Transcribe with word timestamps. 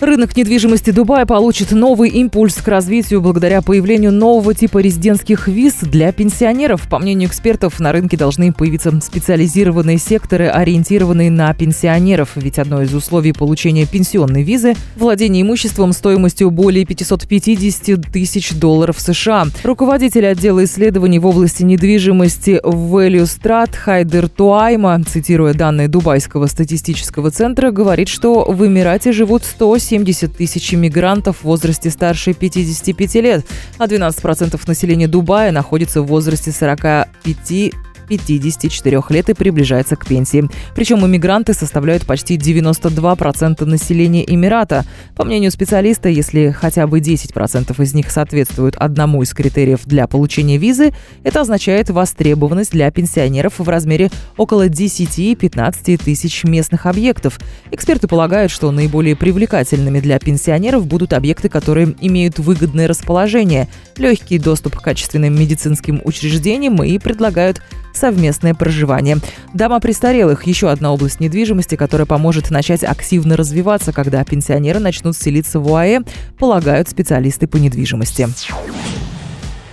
Рынок 0.00 0.36
недвижимости 0.36 0.90
Дубая 0.90 1.24
получит 1.24 1.72
новый 1.72 2.10
импульс 2.10 2.56
к 2.56 2.68
развитию 2.68 3.22
благодаря 3.22 3.62
появлению 3.62 4.12
нового 4.12 4.52
типа 4.52 4.78
резидентских 4.78 5.48
виз 5.48 5.76
для 5.80 6.12
пенсионеров. 6.12 6.86
По 6.90 6.98
мнению 6.98 7.30
экспертов, 7.30 7.80
на 7.80 7.92
рынке 7.92 8.18
должны 8.18 8.52
появиться 8.52 8.92
специализированные 9.00 9.96
секторы, 9.96 10.48
ориентированные 10.48 11.30
на 11.30 11.52
пенсионеров. 11.54 12.32
Ведь 12.36 12.58
одно 12.58 12.82
из 12.82 12.92
условий 12.92 13.32
получения 13.32 13.86
пенсионной 13.86 14.42
визы– 14.42 14.74
владение 14.96 15.40
имуществом 15.40 15.94
стоимостью 15.94 16.50
более 16.50 16.84
550 16.84 18.12
тысяч 18.12 18.52
долларов 18.52 19.00
США. 19.00 19.46
Руководитель 19.64 20.26
отдела 20.26 20.62
исследований 20.64 21.18
в 21.18 21.26
области 21.26 21.62
недвижимости 21.62 22.60
Value 22.62 23.22
Strat 23.22 23.74
Хайдер 23.74 24.28
Туайма, 24.28 25.02
цитируя 25.04 25.54
данные 25.54 25.88
Дубайского 25.88 26.48
статистического 26.48 27.30
центра, 27.30 27.70
говорит, 27.70 28.08
что 28.08 28.44
в 28.44 28.66
Эмирате 28.66 29.12
живут 29.12 29.42
170 29.86 30.16
70 30.16 30.36
тысяч 30.36 30.72
мигрантов 30.72 31.38
в 31.38 31.44
возрасте 31.44 31.90
старше 31.90 32.32
55 32.32 33.14
лет, 33.16 33.46
а 33.78 33.86
12% 33.86 34.60
населения 34.66 35.08
Дубая 35.08 35.52
находится 35.52 36.02
в 36.02 36.06
возрасте 36.06 36.52
45 36.52 37.72
54 38.06 39.02
лет 39.10 39.28
и 39.28 39.34
приближается 39.34 39.96
к 39.96 40.06
пенсии. 40.06 40.48
Причем 40.74 41.04
иммигранты 41.04 41.54
составляют 41.54 42.06
почти 42.06 42.36
92% 42.36 43.64
населения 43.64 44.24
Эмирата. 44.26 44.84
По 45.14 45.24
мнению 45.24 45.50
специалиста, 45.50 46.08
если 46.08 46.50
хотя 46.50 46.86
бы 46.86 47.00
10% 47.00 47.82
из 47.82 47.94
них 47.94 48.10
соответствуют 48.10 48.76
одному 48.76 49.22
из 49.22 49.32
критериев 49.32 49.80
для 49.84 50.06
получения 50.06 50.58
визы, 50.58 50.92
это 51.24 51.40
означает 51.40 51.90
востребованность 51.90 52.72
для 52.72 52.90
пенсионеров 52.90 53.58
в 53.58 53.68
размере 53.68 54.10
около 54.36 54.68
10-15 54.68 56.02
тысяч 56.02 56.44
местных 56.44 56.86
объектов. 56.86 57.38
Эксперты 57.70 58.08
полагают, 58.08 58.52
что 58.52 58.70
наиболее 58.70 59.16
привлекательными 59.16 60.00
для 60.00 60.18
пенсионеров 60.18 60.86
будут 60.86 61.12
объекты, 61.12 61.48
которые 61.48 61.94
имеют 62.00 62.38
выгодное 62.38 62.88
расположение, 62.88 63.68
легкий 63.96 64.38
доступ 64.38 64.76
к 64.76 64.82
качественным 64.82 65.38
медицинским 65.38 66.00
учреждениям 66.04 66.82
и 66.82 66.98
предлагают 66.98 67.62
совместное 67.96 68.54
проживание. 68.54 69.18
Дома 69.54 69.80
престарелых– 69.80 70.46
еще 70.46 70.70
одна 70.70 70.92
область 70.92 71.20
недвижимости, 71.20 71.74
которая 71.76 72.06
поможет 72.06 72.50
начать 72.50 72.84
активно 72.84 73.36
развиваться, 73.36 73.92
когда 73.92 74.24
пенсионеры 74.24 74.78
начнут 74.78 75.16
селиться 75.16 75.60
в 75.60 75.70
УАЭ, 75.70 76.00
полагают 76.38 76.88
специалисты 76.88 77.46
по 77.46 77.56
недвижимости. 77.56 78.28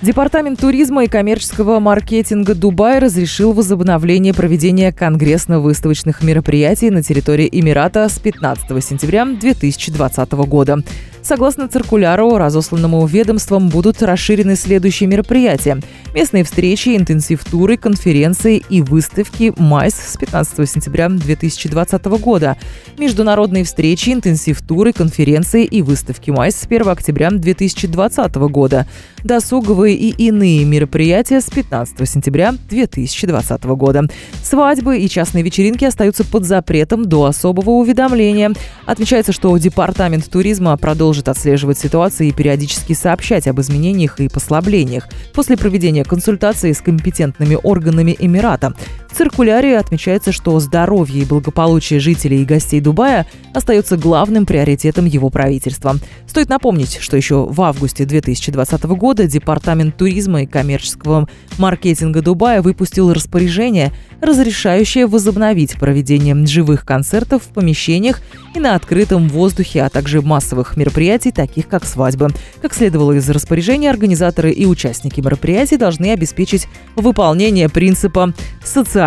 Департамент 0.00 0.60
туризма 0.60 1.02
и 1.04 1.08
коммерческого 1.08 1.80
маркетинга 1.80 2.54
Дубая 2.54 3.00
разрешил 3.00 3.52
возобновление 3.52 4.32
проведения 4.32 4.92
конгрессно-выставочных 4.92 6.22
мероприятий 6.22 6.90
на 6.90 7.02
территории 7.02 7.48
Эмирата 7.50 8.08
с 8.08 8.16
15 8.20 8.84
сентября 8.84 9.24
2020 9.24 10.32
года. 10.46 10.84
Согласно 11.22 11.68
циркуляру, 11.68 12.38
разосланному 12.38 13.04
ведомством, 13.06 13.68
будут 13.68 14.02
расширены 14.02 14.56
следующие 14.56 15.08
мероприятия. 15.08 15.78
Местные 16.14 16.42
встречи, 16.42 16.96
интенсив-туры, 16.96 17.76
конференции 17.76 18.62
и 18.70 18.80
выставки 18.80 19.52
МАЙС 19.56 19.94
с 19.94 20.16
15 20.16 20.70
сентября 20.70 21.08
2020 21.10 22.04
года. 22.06 22.56
Международные 22.96 23.64
встречи, 23.64 24.10
интенсив-туры, 24.10 24.92
конференции 24.92 25.64
и 25.64 25.82
выставки 25.82 26.30
МАЙС 26.30 26.56
с 26.56 26.64
1 26.64 26.88
октября 26.88 27.30
2020 27.30 28.34
года. 28.36 28.86
Досуговые 29.22 29.96
и 29.96 30.10
иные 30.10 30.64
мероприятия 30.64 31.40
с 31.40 31.50
15 31.50 32.08
сентября 32.08 32.54
2020 32.70 33.64
года. 33.64 34.04
Свадьбы 34.42 34.98
и 34.98 35.08
частные 35.08 35.44
вечеринки 35.44 35.84
остаются 35.84 36.24
под 36.24 36.44
запретом 36.44 37.04
до 37.04 37.24
особого 37.24 37.70
уведомления. 37.70 38.52
Отмечается, 38.86 39.32
что 39.32 39.56
Департамент 39.58 40.30
туризма 40.30 40.76
продолжит 40.76 41.07
продолжит 41.08 41.28
отслеживать 41.30 41.78
ситуацию 41.78 42.28
и 42.28 42.32
периодически 42.32 42.92
сообщать 42.92 43.48
об 43.48 43.58
изменениях 43.62 44.20
и 44.20 44.28
послаблениях 44.28 45.08
после 45.32 45.56
проведения 45.56 46.04
консультации 46.04 46.72
с 46.72 46.82
компетентными 46.82 47.56
органами 47.62 48.14
Эмирата. 48.18 48.74
Циркуляре 49.18 49.76
отмечается, 49.76 50.30
что 50.30 50.60
здоровье 50.60 51.22
и 51.22 51.24
благополучие 51.24 51.98
жителей 51.98 52.42
и 52.42 52.44
гостей 52.44 52.80
Дубая 52.80 53.26
остается 53.52 53.96
главным 53.96 54.46
приоритетом 54.46 55.06
его 55.06 55.28
правительства. 55.28 55.96
Стоит 56.28 56.48
напомнить, 56.48 56.98
что 57.00 57.16
еще 57.16 57.44
в 57.44 57.60
августе 57.62 58.04
2020 58.04 58.84
года 58.84 59.26
Департамент 59.26 59.96
туризма 59.96 60.42
и 60.42 60.46
коммерческого 60.46 61.28
маркетинга 61.58 62.22
Дубая 62.22 62.62
выпустил 62.62 63.12
распоряжение, 63.12 63.92
разрешающее 64.20 65.08
возобновить 65.08 65.74
проведение 65.80 66.36
живых 66.46 66.84
концертов 66.84 67.42
в 67.42 67.48
помещениях 67.48 68.20
и 68.54 68.60
на 68.60 68.76
открытом 68.76 69.28
воздухе, 69.28 69.82
а 69.82 69.88
также 69.88 70.22
массовых 70.22 70.76
мероприятий, 70.76 71.32
таких 71.32 71.66
как 71.66 71.84
свадьбы. 71.84 72.28
Как 72.62 72.72
следовало 72.72 73.14
из 73.14 73.28
распоряжения, 73.28 73.90
организаторы 73.90 74.52
и 74.52 74.64
участники 74.64 75.20
мероприятий 75.20 75.76
должны 75.76 76.12
обеспечить 76.12 76.68
выполнение 76.94 77.68
принципа 77.68 78.32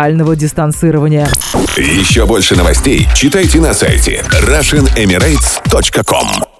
социального 0.02 0.34
дистанцирования. 0.34 1.28
Еще 1.76 2.26
больше 2.26 2.56
новостей 2.56 3.06
читайте 3.14 3.60
на 3.60 3.72
сайте 3.72 4.24
RussianEmirates.com 4.48 6.51